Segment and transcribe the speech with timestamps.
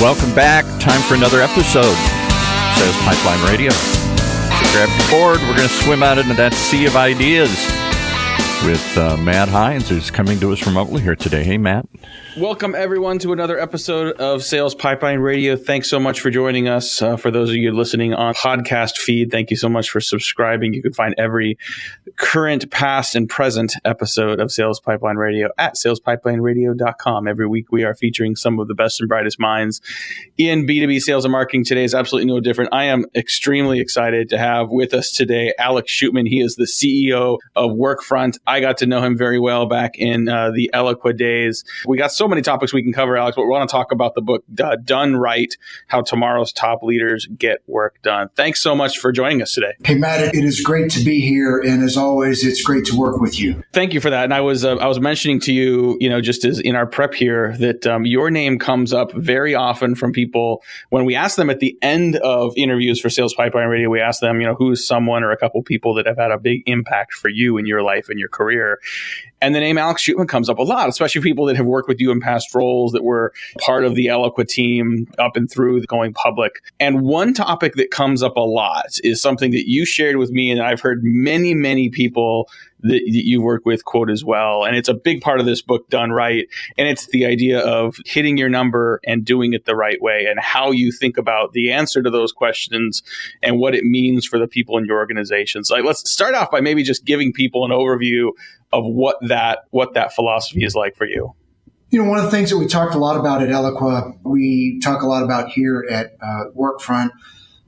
[0.00, 0.64] Welcome back.
[0.80, 1.96] Time for another episode.
[2.76, 3.70] Sales Pipeline Radio.
[3.70, 5.40] So grab your board.
[5.42, 7.50] We're going to swim out into that sea of ideas
[8.64, 11.44] with uh, Matt Heinz, who's coming to us remotely here today.
[11.44, 11.86] Hey, Matt.
[12.36, 15.54] Welcome, everyone, to another episode of Sales Pipeline Radio.
[15.54, 17.02] Thanks so much for joining us.
[17.02, 20.72] Uh, for those of you listening on podcast feed, thank you so much for subscribing.
[20.72, 21.58] You can find every
[22.16, 27.28] current, past, and present episode of Sales Pipeline Radio at salespipelineradio.com.
[27.28, 29.80] Every week, we are featuring some of the best and brightest minds
[30.38, 31.64] in B2B sales and marketing.
[31.64, 32.70] Today is absolutely no different.
[32.72, 36.26] I am extremely excited to have with us today Alex Shootman.
[36.26, 38.38] He is the CEO of Workfront.
[38.54, 41.64] I got to know him very well back in uh, the Eloqua days.
[41.88, 44.14] We got so many topics we can cover, Alex, but we want to talk about
[44.14, 45.52] the book uh, Done Right
[45.88, 48.28] How Tomorrow's Top Leaders Get Work Done.
[48.36, 49.72] Thanks so much for joining us today.
[49.84, 51.58] Hey, Matt, it is great to be here.
[51.58, 53.60] And as always, it's great to work with you.
[53.72, 54.22] Thank you for that.
[54.22, 56.86] And I was, uh, I was mentioning to you, you know, just as in our
[56.86, 61.36] prep here, that um, your name comes up very often from people when we ask
[61.36, 64.54] them at the end of interviews for Sales Pipeline Radio, we ask them, you know,
[64.54, 67.66] who's someone or a couple people that have had a big impact for you in
[67.66, 68.80] your life and your career.
[69.40, 72.00] And the name Alex Shootman comes up a lot, especially people that have worked with
[72.00, 76.14] you in past roles that were part of the Eloqua team up and through going
[76.14, 76.62] public.
[76.80, 80.50] And one topic that comes up a lot is something that you shared with me,
[80.50, 82.48] and I've heard many, many people
[82.84, 84.64] that, you work with quote as well.
[84.64, 86.46] And it's a big part of this book, Done Right.
[86.78, 90.38] And it's the idea of hitting your number and doing it the right way and
[90.40, 93.02] how you think about the answer to those questions
[93.42, 95.64] and what it means for the people in your organization.
[95.64, 98.30] So like, let's start off by maybe just giving people an overview
[98.72, 101.34] of what that what that philosophy is like for you.
[101.90, 104.80] You know, one of the things that we talked a lot about at Eloqua, we
[104.82, 107.10] talk a lot about here at uh, Workfront,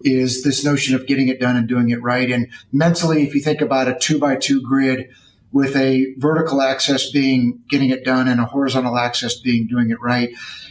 [0.00, 2.30] is this notion of getting it done and doing it right.
[2.30, 5.08] And mentally, if you think about a two by two grid
[5.52, 10.00] with a vertical axis being getting it done and a horizontal axis being doing it
[10.00, 10.30] right,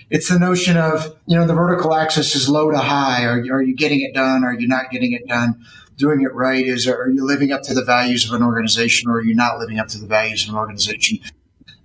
[0.10, 3.26] it's the notion of, you know, the vertical axis is low to high.
[3.26, 4.44] Are, are you getting it done?
[4.44, 5.66] Are you not getting it done?
[5.98, 6.66] doing it right?
[6.66, 9.60] Is are you living up to the values of an organization or are you not
[9.60, 11.20] living up to the values of an organization?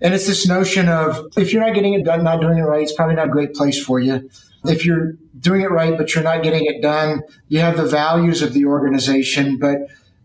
[0.00, 2.83] And it's this notion of if you're not getting it done, not doing it right,
[2.83, 4.31] it's probably not a great place for you.
[4.65, 8.43] If you're doing it right, but you're not getting it done, you have the values
[8.43, 9.78] of the organization, but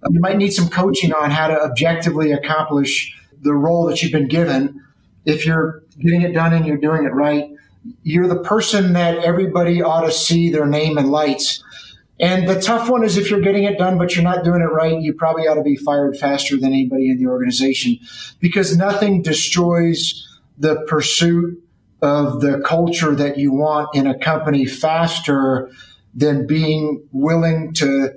[0.10, 4.28] you might need some coaching on how to objectively accomplish the role that you've been
[4.28, 4.82] given.
[5.26, 7.50] If you're getting it done and you're doing it right,
[8.04, 11.64] you're the person that everybody ought to see their name in lights
[12.20, 14.72] and the tough one is if you're getting it done, but you're not doing it
[14.72, 18.00] right, you probably ought to be fired faster than anybody in the organization
[18.40, 20.26] because nothing destroys
[20.58, 21.62] the pursuit
[22.02, 25.70] of the culture that you want in a company faster
[26.14, 28.10] than being willing to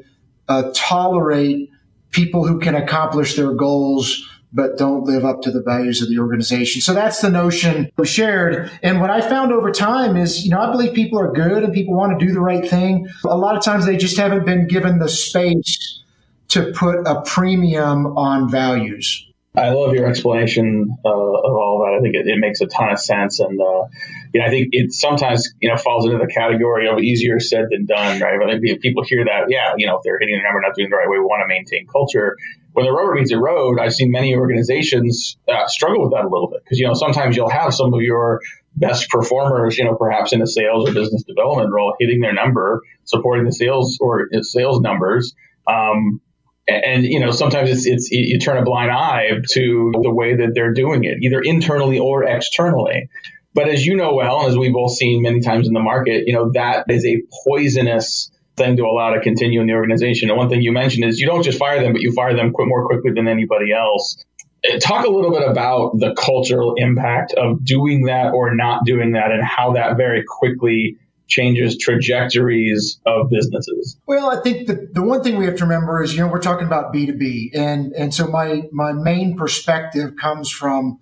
[0.48, 1.70] uh, tolerate
[2.10, 6.18] people who can accomplish their goals but don't live up to the values of the
[6.18, 6.80] organization.
[6.80, 8.70] So that's the notion we shared.
[8.82, 11.72] And what I found over time is, you know, I believe people are good and
[11.72, 13.08] people want to do the right thing.
[13.24, 16.02] A lot of times they just haven't been given the space
[16.48, 19.27] to put a premium on values.
[19.58, 21.98] I love your explanation uh, of all that.
[21.98, 23.88] I think it, it, makes a ton of sense, and uh,
[24.32, 27.66] you know, I think it sometimes you know falls into the category of easier said
[27.70, 28.38] than done, right?
[28.40, 30.90] I think people hear that, yeah, you know, if they're hitting their number, not doing
[30.90, 32.36] the right way, we want to maintain culture
[32.78, 36.28] when the rubber meets the road, I've seen many organizations uh, struggle with that a
[36.28, 38.40] little bit because you know sometimes you'll have some of your
[38.76, 42.82] best performers, you know, perhaps in a sales or business development role, hitting their number,
[43.04, 45.34] supporting the sales or sales numbers.
[45.66, 46.20] Um,
[46.68, 50.52] and you know sometimes it's it's you turn a blind eye to the way that
[50.54, 53.08] they're doing it, either internally or externally.
[53.54, 56.24] But as you know well, and as we've all seen many times in the market,
[56.26, 60.28] you know that is a poisonous thing to allow to continue in the organization.
[60.28, 62.52] And one thing you mentioned is you don't just fire them, but you fire them
[62.56, 64.24] more quickly than anybody else.
[64.68, 69.12] Uh, talk a little bit about the cultural impact of doing that or not doing
[69.12, 70.96] that and how that very quickly
[71.28, 73.98] changes trajectories of businesses?
[74.06, 76.40] Well, I think the, the one thing we have to remember is, you know, we're
[76.40, 77.50] talking about B2B.
[77.54, 80.98] And, and so my, my main perspective comes from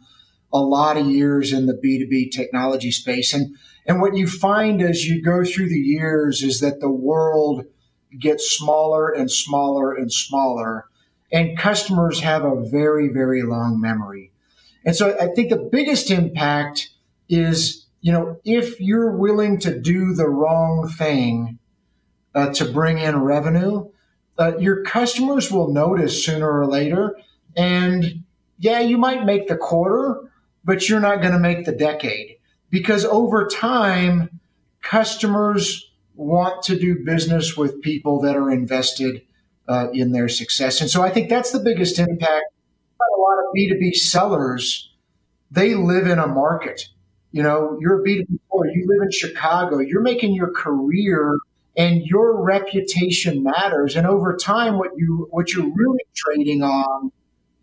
[0.53, 3.33] a lot of years in the B2B technology space.
[3.33, 3.57] And
[3.87, 7.65] and what you find as you go through the years is that the world
[8.19, 10.87] gets smaller and smaller and smaller,
[11.31, 14.33] and customers have a very, very long memory.
[14.85, 16.91] And so I think the biggest impact
[17.29, 21.59] is, you know, if you're willing to do the wrong thing
[22.37, 23.89] uh, to bring in revenue,
[24.39, 27.19] uh, your customers will notice sooner or later.
[27.57, 28.23] And
[28.61, 30.21] yeah, you might make the quarter,
[30.63, 32.37] but you're not going to make the decade
[32.71, 34.39] because over time,
[34.83, 39.23] customers want to do business with people that are invested
[39.67, 40.81] uh, in their success.
[40.81, 42.45] And so I think that's the biggest impact.
[43.01, 44.95] A lot of B2B sellers,
[45.51, 46.91] they live in a market
[47.37, 51.35] You know, you're a B2B employer, you live in Chicago, you're making your career
[51.77, 53.95] and your reputation matters.
[53.95, 57.13] And over time, what you what you're really trading on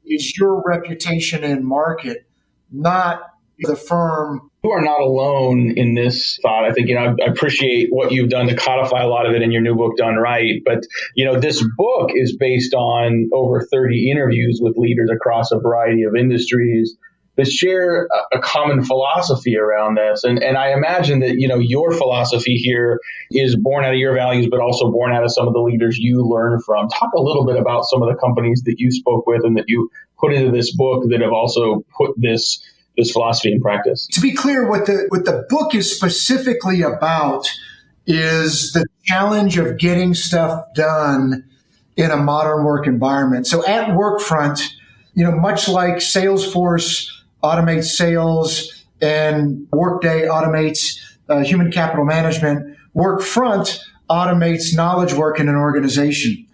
[0.06, 2.28] is your reputation and market,
[2.72, 3.24] not
[3.58, 4.52] the firm.
[4.64, 6.66] You are not alone in this thought.
[6.66, 9.42] I think, you know, I appreciate what you've done to codify a lot of it
[9.42, 10.62] in your new book, Done Right.
[10.64, 10.84] But,
[11.16, 16.04] you know, this book is based on over 30 interviews with leaders across a variety
[16.04, 16.96] of industries
[17.36, 20.24] that share a, a, common philosophy around this.
[20.24, 23.00] And, and I imagine that, you know, your philosophy here
[23.32, 25.98] is born out of your values, but also born out of some of the leaders
[25.98, 26.90] you learn from.
[26.90, 29.66] Talk a little bit about some of the companies that you spoke with and that
[29.68, 29.90] you
[30.20, 32.64] put into this book that have also put this
[32.96, 34.08] this philosophy in practice.
[34.12, 37.50] To be clear, what the what the book is specifically about
[38.06, 41.44] is the challenge of getting stuff done
[41.96, 43.48] in a modern work environment.
[43.48, 44.72] So at Workfront,
[45.16, 47.08] you know, much like Salesforce
[47.44, 51.00] automates sales and Workday automates
[51.30, 52.78] uh, human capital management.
[52.96, 53.80] Workfront
[54.10, 56.48] automates knowledge work in an organization.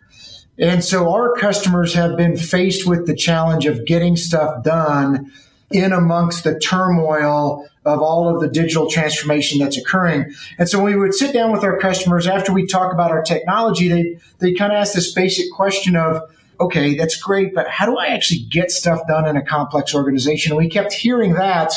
[0.57, 5.31] And so our customers have been faced with the challenge of getting stuff done
[5.71, 10.33] in amongst the turmoil of all of the digital transformation that's occurring.
[10.57, 13.87] And so we would sit down with our customers after we talk about our technology,
[13.87, 16.21] they, they kind of ask this basic question of,
[16.59, 20.51] okay, that's great, but how do I actually get stuff done in a complex organization?
[20.51, 21.73] And we kept hearing that.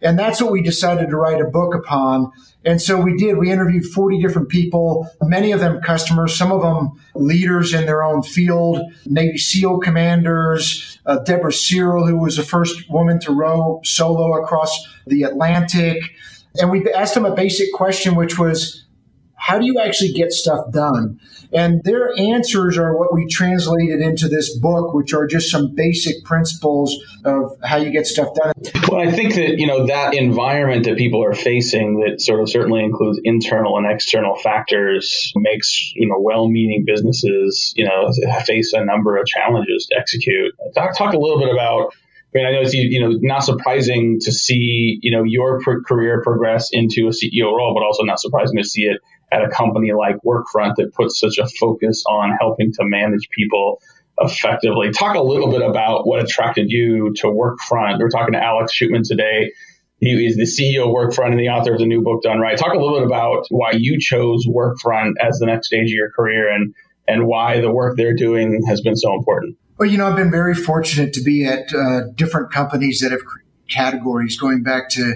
[0.00, 2.32] And that's what we decided to write a book upon.
[2.64, 3.38] And so we did.
[3.38, 8.02] We interviewed 40 different people, many of them customers, some of them leaders in their
[8.02, 13.80] own field, Navy SEAL commanders, uh, Deborah Searle, who was the first woman to row
[13.84, 16.02] solo across the Atlantic.
[16.60, 18.81] And we asked them a basic question, which was,
[19.42, 21.18] how do you actually get stuff done?
[21.52, 26.24] And their answers are what we translated into this book, which are just some basic
[26.24, 28.52] principles of how you get stuff done.
[28.88, 32.48] Well, I think that, you know, that environment that people are facing that sort of
[32.48, 38.12] certainly includes internal and external factors makes, you know, well-meaning businesses, you know,
[38.46, 40.54] face a number of challenges to execute.
[40.76, 41.92] Talk, talk a little bit about
[42.34, 46.22] I mean, I know it's you know not surprising to see you know your career
[46.22, 49.92] progress into a CEO role, but also not surprising to see it at a company
[49.92, 53.80] like Workfront that puts such a focus on helping to manage people
[54.18, 54.90] effectively.
[54.90, 57.98] Talk a little bit about what attracted you to Workfront.
[57.98, 59.52] We're talking to Alex Shootman today.
[60.00, 62.58] He is the CEO of Workfront and the author of the new book, Done Right.
[62.58, 66.10] Talk a little bit about why you chose Workfront as the next stage of your
[66.10, 66.74] career and
[67.08, 69.56] and why the work they're doing has been so important.
[69.78, 73.22] Well, you know, I've been very fortunate to be at uh, different companies that have
[73.68, 75.14] categories going back to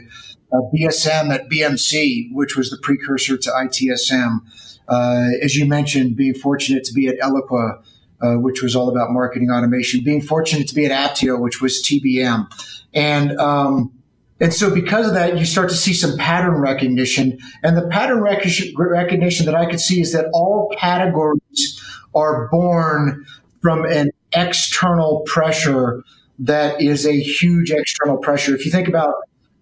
[0.52, 4.40] uh, BSM at BMC, which was the precursor to ITSM.
[4.88, 7.82] Uh, as you mentioned, being fortunate to be at Eloqua,
[8.22, 11.82] uh, which was all about marketing automation, being fortunate to be at Apptio, which was
[11.82, 12.46] TBM.
[12.94, 13.93] And, um,
[14.40, 17.38] and so because of that, you start to see some pattern recognition.
[17.62, 18.46] And the pattern rec-
[18.76, 21.82] recognition that I could see is that all categories
[22.14, 23.26] are born
[23.60, 26.04] from an external pressure
[26.38, 28.54] that is a huge external pressure.
[28.54, 29.14] If you think about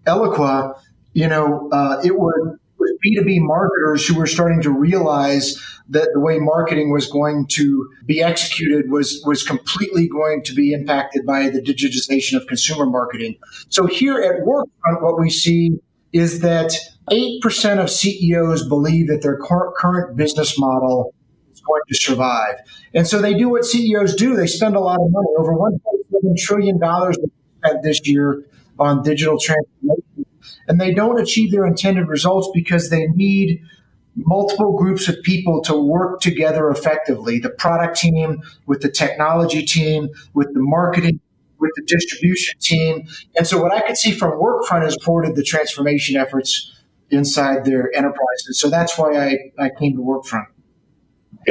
[0.05, 0.79] Eloqua,
[1.13, 6.19] you know, uh, it was, was B2B marketers who were starting to realize that the
[6.19, 11.49] way marketing was going to be executed was, was completely going to be impacted by
[11.49, 13.35] the digitization of consumer marketing.
[13.69, 15.79] So here at Workfront, what we see
[16.11, 16.73] is that
[17.09, 21.13] 8% of CEOs believe that their current business model
[21.53, 22.55] is going to survive.
[22.93, 24.35] And so they do what CEOs do.
[24.35, 26.79] They spend a lot of money, over $1.7 trillion
[27.83, 28.43] this year
[28.79, 30.25] on digital transformation.
[30.67, 33.61] And they don't achieve their intended results because they need
[34.15, 37.39] multiple groups of people to work together effectively.
[37.39, 41.19] The product team with the technology team with the marketing
[41.59, 43.07] with the distribution team.
[43.37, 46.73] And so what i could see from workfront is supported the transformation efforts
[47.09, 48.59] inside their enterprises.
[48.59, 50.47] So that's why i, I came to workfront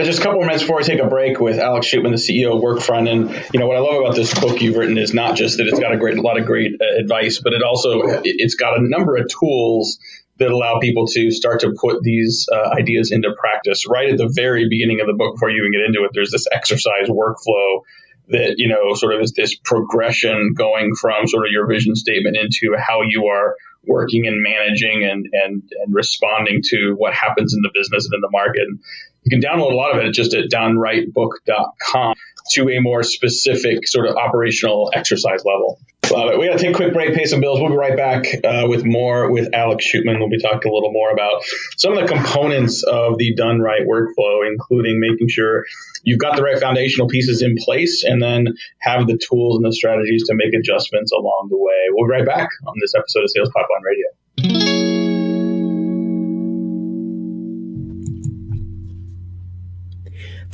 [0.02, 2.56] just a couple more minutes before I take a break with Alex Shootman, the CEO
[2.56, 3.08] of Workfront.
[3.08, 5.68] And, you know, what I love about this book you've written is not just that
[5.68, 8.76] it's got a great, a lot of great uh, advice, but it also, it's got
[8.76, 9.98] a number of tools
[10.38, 13.86] that allow people to start to put these uh, ideas into practice.
[13.88, 16.32] Right at the very beginning of the book, before you even get into it, there's
[16.32, 17.82] this exercise workflow
[18.28, 22.36] that, you know, sort of is this progression going from sort of your vision statement
[22.36, 23.54] into how you are
[23.86, 28.20] working and managing and, and, and responding to what happens in the business and in
[28.20, 28.66] the market.
[29.24, 32.14] You can download a lot of it just at donerightbook.com
[32.52, 35.78] to a more specific sort of operational exercise level.
[36.04, 37.60] Uh, we got to take a quick break, pay some bills.
[37.60, 40.18] We'll be right back uh, with more with Alex Shootman.
[40.18, 41.42] We'll be talking a little more about
[41.78, 45.64] some of the components of the done right workflow, including making sure
[46.02, 49.72] you've got the right foundational pieces in place and then have the tools and the
[49.72, 51.88] strategies to make adjustments along the way.
[51.90, 54.83] We'll be right back on this episode of Sales Pipeline Radio.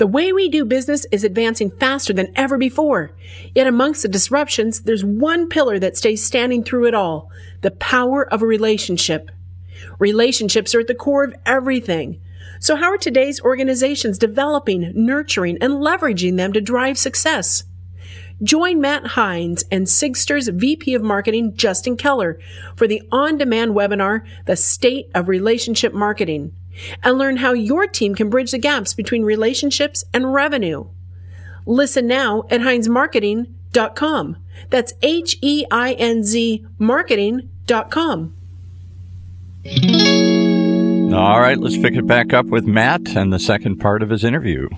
[0.01, 3.13] The way we do business is advancing faster than ever before.
[3.55, 7.31] Yet amongst the disruptions, there's one pillar that stays standing through it all
[7.61, 9.31] the power of a relationship.
[9.99, 12.19] Relationships are at the core of everything.
[12.61, 17.65] So, how are today's organizations developing, nurturing, and leveraging them to drive success?
[18.43, 22.41] Join Matt Heinz and Sigstr's VP of Marketing, Justin Keller,
[22.75, 26.57] for the on demand webinar, The State of Relationship Marketing,
[27.03, 30.87] and learn how your team can bridge the gaps between relationships and revenue.
[31.67, 34.37] Listen now at HeinzMarketing.com.
[34.71, 38.35] That's H E I N Z marketing.com.
[41.13, 44.25] All right, let's pick it back up with Matt and the second part of his
[44.25, 44.69] interview.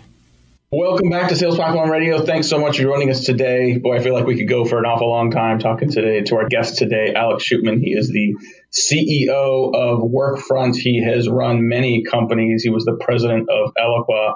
[0.71, 2.25] Welcome back to Sales Pipeline Radio.
[2.25, 3.77] Thanks so much for joining us today.
[3.77, 6.37] Boy, I feel like we could go for an awful long time talking today to
[6.37, 7.81] our guest today, Alex Shootman.
[7.83, 8.35] He is the
[8.73, 10.77] CEO of Workfront.
[10.77, 12.63] He has run many companies.
[12.63, 14.35] He was the president of Eloqua,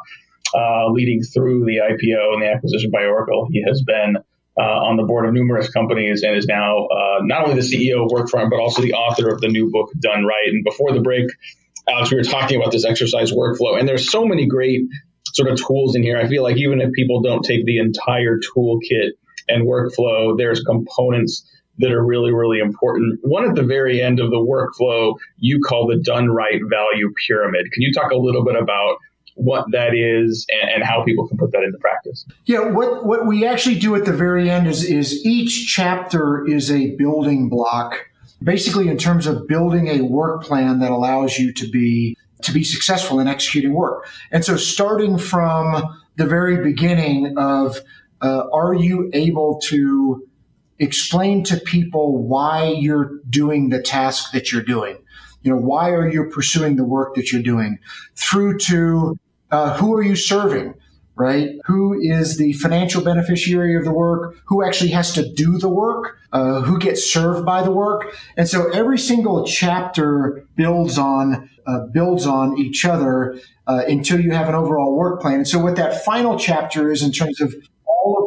[0.54, 3.48] uh, leading through the IPO and the acquisition by Oracle.
[3.50, 4.16] He has been
[4.58, 8.04] uh, on the board of numerous companies and is now uh, not only the CEO
[8.04, 10.48] of Workfront, but also the author of the new book, Done Right.
[10.48, 11.26] And before the break,
[11.88, 14.82] Alex, we were talking about this exercise workflow, and there's so many great
[15.34, 16.18] sort of tools in here.
[16.18, 19.10] I feel like even if people don't take the entire toolkit
[19.48, 23.20] and workflow, there's components that are really, really important.
[23.22, 27.70] One at the very end of the workflow, you call the done right value pyramid.
[27.72, 28.98] Can you talk a little bit about
[29.34, 32.24] what that is and, and, how people can put that into practice?
[32.46, 36.70] Yeah, what, what we actually do at the very end is, is each chapter is
[36.70, 38.08] a building block,
[38.42, 42.62] basically in terms of building a work plan that allows you to be to be
[42.62, 44.06] successful in executing work.
[44.30, 45.82] And so starting from
[46.16, 47.80] the very beginning of
[48.20, 50.26] uh, are you able to
[50.78, 54.98] explain to people why you're doing the task that you're doing?
[55.42, 57.78] You know, why are you pursuing the work that you're doing?
[58.14, 59.18] Through to
[59.50, 60.74] uh, who are you serving?
[61.16, 61.52] right?
[61.64, 64.36] Who is the financial beneficiary of the work?
[64.46, 66.18] Who actually has to do the work?
[66.32, 68.14] Uh, who gets served by the work?
[68.36, 74.30] And so every single chapter builds on uh, builds on each other uh, until you
[74.32, 75.36] have an overall work plan.
[75.36, 77.54] And so what that final chapter is in terms of of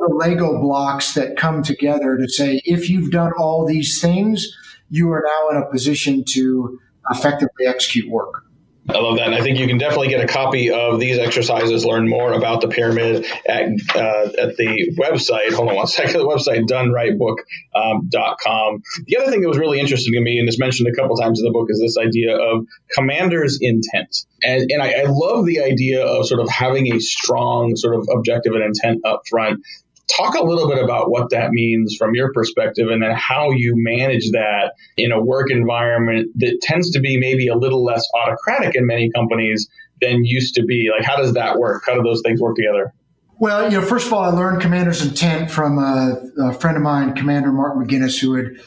[0.09, 4.47] the Lego blocks that come together to say if you've done all these things,
[4.89, 6.79] you are now in a position to
[7.11, 8.43] effectively execute work.
[8.89, 9.27] I love that.
[9.27, 12.61] And I think you can definitely get a copy of these exercises, learn more about
[12.61, 15.53] the pyramid at, uh, at the website.
[15.53, 16.13] Hold on one second.
[16.13, 18.73] The website, donerightbook.com.
[18.73, 21.15] Um, the other thing that was really interesting to me, and is mentioned a couple
[21.17, 24.25] times in the book, is this idea of commander's intent.
[24.41, 28.07] And, and I, I love the idea of sort of having a strong sort of
[28.11, 29.61] objective and intent up front
[30.17, 33.73] Talk a little bit about what that means from your perspective and then how you
[33.75, 38.75] manage that in a work environment that tends to be maybe a little less autocratic
[38.75, 39.69] in many companies
[40.01, 40.89] than used to be.
[40.91, 41.83] Like, how does that work?
[41.85, 42.93] How do those things work together?
[43.39, 46.83] Well, you know, first of all, I learned commander's intent from a, a friend of
[46.83, 48.57] mine, Commander Mark McGinnis, who had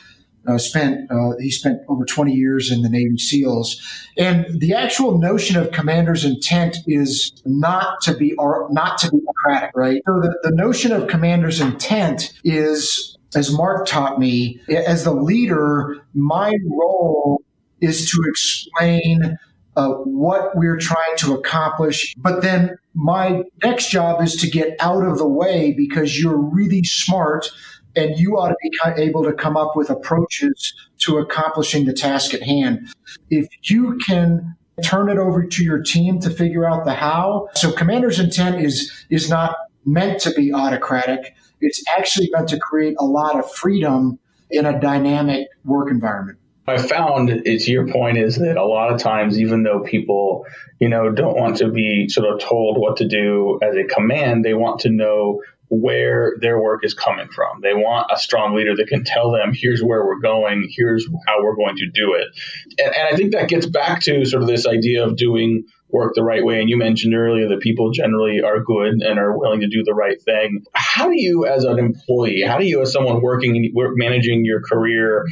[0.47, 3.81] uh, spent uh, he spent over 20 years in the Navy SEALs,
[4.19, 9.19] and the actual notion of commander's intent is not to be or not to be
[9.29, 10.03] autocratic, right?
[10.07, 15.99] So the, the notion of commander's intent is, as Mark taught me, as the leader,
[16.15, 17.43] my role
[17.81, 19.39] is to explain
[19.77, 22.15] uh, what we're trying to accomplish.
[22.17, 26.83] But then my next job is to get out of the way because you're really
[26.85, 27.51] smart
[27.97, 32.35] and you ought to be able to come up with approaches to accomplishing the task
[32.35, 32.89] at hand.
[33.31, 37.49] If you can turn it over to your team to figure out the how.
[37.55, 41.35] So commander's intent is is not meant to be autocratic.
[41.61, 44.19] It's actually meant to create a lot of freedom
[44.51, 46.39] in a dynamic work environment.
[46.67, 50.47] I found it's your point is that a lot of times, even though people,
[50.79, 54.45] you know, don't want to be sort of told what to do as a command,
[54.45, 55.43] they want to know
[55.75, 57.63] where their work is coming from.
[57.63, 61.43] They want a strong leader that can tell them, here's where we're going, here's how
[61.43, 62.29] we're going to do it.
[62.79, 66.13] And, and, I think that gets back to sort of this idea of doing work
[66.15, 66.61] the right way.
[66.61, 69.95] And you mentioned earlier that people generally are good and are willing to do the
[69.95, 70.63] right thing.
[70.75, 75.25] How do you, as an employee, how do you, as someone working, managing your career,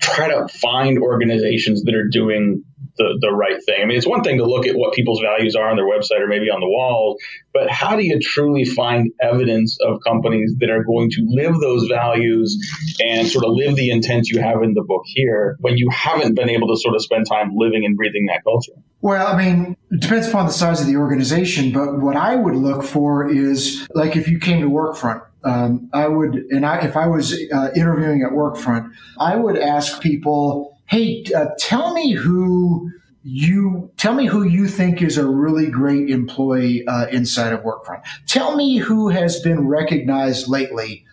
[0.00, 2.64] try to find organizations that are doing
[2.98, 3.80] the, the right thing.
[3.82, 6.20] I mean, it's one thing to look at what people's values are on their website
[6.20, 7.16] or maybe on the wall,
[7.52, 11.86] but how do you truly find evidence of companies that are going to live those
[11.88, 12.58] values
[13.00, 16.34] and sort of live the intent you have in the book here when you haven't
[16.34, 18.72] been able to sort of spend time living and breathing that culture?
[19.00, 22.54] Well, I mean, it depends upon the size of the organization, but what I would
[22.54, 26.96] look for is like if you came to Workfront, um, I would, and I, if
[26.96, 32.90] I was uh, interviewing at Workfront, I would ask people, hey, uh, tell me who
[33.24, 38.02] you tell me who you think is a really great employee uh, inside of Workfront.
[38.26, 41.04] Tell me who has been recognized lately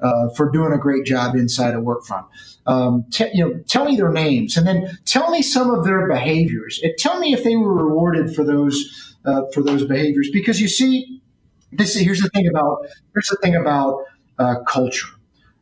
[0.00, 2.26] uh, for doing a great job inside of Workfront.
[2.66, 6.06] Um, t- you know, tell me their names, and then tell me some of their
[6.08, 6.80] behaviors.
[6.82, 10.30] And tell me if they were rewarded for those uh, for those behaviors.
[10.32, 11.20] Because you see,
[11.72, 14.04] this here's the thing about here's the thing about
[14.38, 15.08] uh, culture,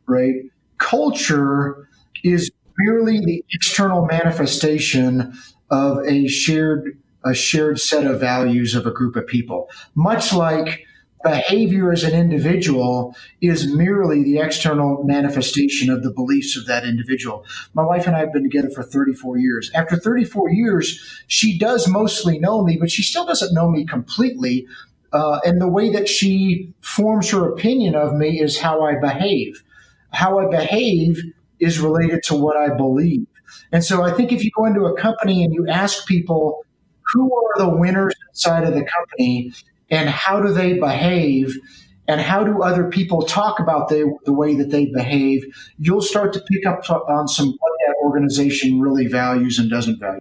[0.07, 0.35] right?
[0.77, 1.87] Culture
[2.23, 5.33] is merely the external manifestation
[5.69, 9.67] of a shared a shared set of values of a group of people.
[9.95, 10.85] Much like
[11.25, 17.43] behavior as an individual is merely the external manifestation of the beliefs of that individual.
[17.73, 19.71] My wife and I have been together for 34 years.
[19.73, 24.67] After 34 years, she does mostly know me, but she still doesn't know me completely.
[25.11, 29.63] Uh, and the way that she forms her opinion of me is how I behave.
[30.11, 31.19] How I behave
[31.59, 33.27] is related to what I believe.
[33.71, 36.65] And so I think if you go into a company and you ask people
[37.13, 39.53] who are the winners inside of the company
[39.89, 41.57] and how do they behave
[42.07, 45.43] and how do other people talk about the, way that they behave,
[45.77, 50.19] you'll start to pick up on some what that organization really values and doesn't value.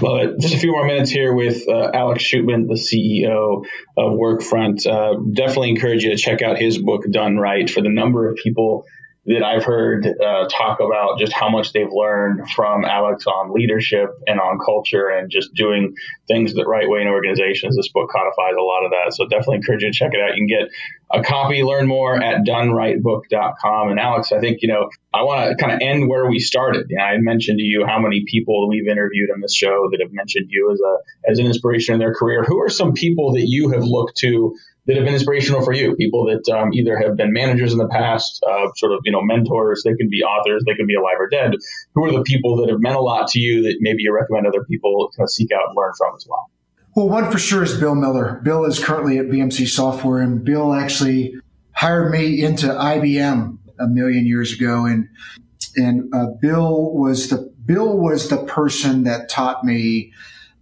[0.00, 3.64] Well, just a few more minutes here with uh, Alex Shootman, the CEO
[3.96, 4.86] of Workfront.
[4.86, 8.36] Uh, definitely encourage you to check out his book, Done Right, for the number of
[8.36, 8.84] people
[9.26, 14.10] that I've heard uh, talk about just how much they've learned from Alex on leadership
[14.26, 15.94] and on culture and just doing
[16.26, 17.76] things the right way in organizations.
[17.76, 19.12] This book codifies a lot of that.
[19.14, 20.36] So definitely encourage you to check it out.
[20.36, 20.68] You can get
[21.12, 23.90] a copy, learn more at donerightbook.com.
[23.90, 26.86] And Alex, I think, you know, I want to kind of end where we started.
[26.88, 30.00] You know, I mentioned to you how many people we've interviewed on this show that
[30.00, 32.44] have mentioned you as a as an inspiration in their career.
[32.44, 34.54] Who are some people that you have looked to
[34.86, 35.94] that have been inspirational for you.
[35.96, 39.22] People that um, either have been managers in the past, uh, sort of you know
[39.22, 39.82] mentors.
[39.84, 40.62] They can be authors.
[40.66, 41.52] They can be alive or dead.
[41.94, 44.46] Who are the people that have meant a lot to you that maybe you recommend
[44.46, 46.50] other people kind of seek out and learn from as well?
[46.96, 48.40] Well, one for sure is Bill Miller.
[48.42, 51.34] Bill is currently at BMC Software, and Bill actually
[51.72, 55.08] hired me into IBM a million years ago, and
[55.76, 60.12] and uh, Bill was the Bill was the person that taught me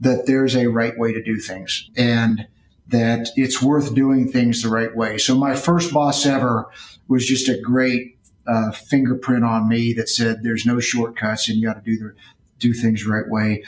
[0.01, 2.47] that there's a right way to do things, and
[2.89, 5.19] that it's worth doing things the right way.
[5.19, 6.71] So my first boss ever
[7.07, 11.67] was just a great uh, fingerprint on me that said there's no shortcuts and you
[11.67, 12.15] got to do the
[12.59, 13.63] do things the right way.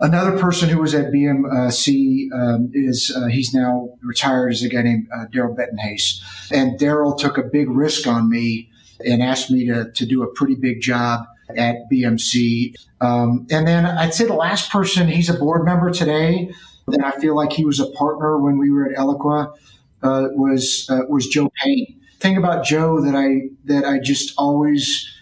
[0.00, 4.82] Another person who was at BMC um, is uh, he's now retired is a guy
[4.82, 6.20] named uh, Daryl Bettenhase,
[6.52, 8.70] and Daryl took a big risk on me
[9.04, 11.24] and asked me to to do a pretty big job
[11.56, 12.74] at BMC.
[13.00, 16.52] Um, and then I'd say the last person, he's a board member today
[16.88, 19.54] and I feel like he was a partner when we were at Eloqua,
[20.02, 22.00] uh, was uh, was Joe Payne.
[22.18, 25.12] Thing about Joe that I that I just always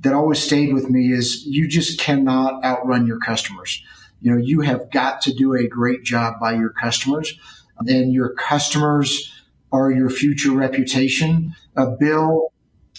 [0.00, 3.82] that always stayed with me is you just cannot outrun your customers.
[4.20, 7.38] You know, you have got to do a great job by your customers,
[7.86, 9.32] and your customers
[9.72, 11.54] are your future reputation.
[11.76, 12.52] Uh, Bill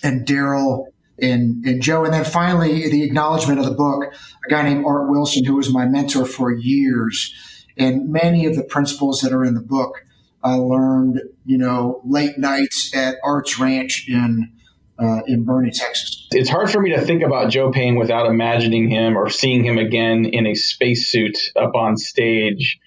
[0.03, 0.87] and Daryl
[1.21, 2.03] and, and Joe.
[2.03, 4.03] And then finally, the acknowledgement of the book,
[4.45, 7.33] a guy named Art Wilson, who was my mentor for years.
[7.77, 10.05] And many of the principles that are in the book,
[10.43, 14.51] I learned, you know, late nights at Arch Ranch in
[14.97, 16.27] uh, in Boerne, Texas.
[16.31, 19.77] It's hard for me to think about Joe Payne without imagining him or seeing him
[19.77, 22.79] again in a spacesuit up on stage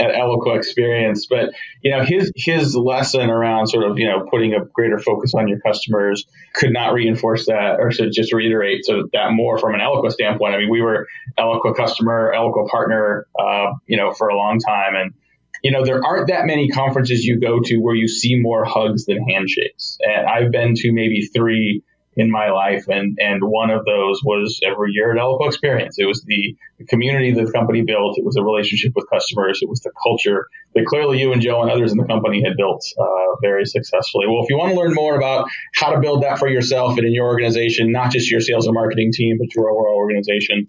[0.00, 1.26] at Eloqua experience.
[1.26, 1.50] But
[1.82, 5.48] you know, his his lesson around sort of you know putting a greater focus on
[5.48, 9.80] your customers could not reinforce that, or should just reiterate so that more from an
[9.80, 10.54] Eloqua standpoint.
[10.54, 11.06] I mean, we were
[11.38, 15.14] Eloqua customer, Eloqua partner, uh, you know, for a long time, and
[15.62, 19.06] you know, there aren't that many conferences you go to where you see more hugs
[19.06, 19.96] than handshakes.
[20.00, 21.84] And I've been to maybe three
[22.16, 22.84] in my life.
[22.88, 25.96] And, and one of those was every year at Eloqua Experience.
[25.98, 28.18] It was the, the community that the company built.
[28.18, 29.60] It was a relationship with customers.
[29.62, 32.56] It was the culture that clearly you and Joe and others in the company had
[32.56, 34.26] built uh, very successfully.
[34.28, 37.06] Well, if you want to learn more about how to build that for yourself and
[37.06, 40.68] in your organization, not just your sales and marketing team, but your overall organization,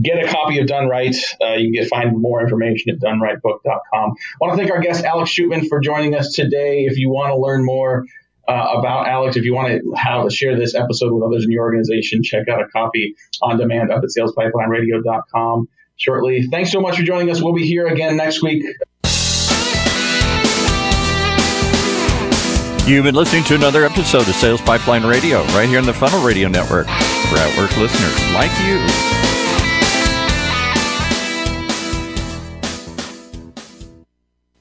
[0.00, 1.14] get a copy of Done Right.
[1.42, 3.82] Uh, you can get find more information at donerightbook.com.
[3.92, 6.84] I want to thank our guest Alex Shootman for joining us today.
[6.84, 8.06] If you want to learn more
[8.50, 9.36] uh, about Alex.
[9.36, 12.60] If you want to have share this episode with others in your organization, check out
[12.60, 16.42] a copy on demand up at salespipelineradios.com shortly.
[16.50, 17.40] Thanks so much for joining us.
[17.40, 18.64] We'll be here again next week.
[22.86, 26.24] You've been listening to another episode of Sales Pipeline Radio right here on the Funnel
[26.26, 29.29] Radio Network for Outwork listeners like you.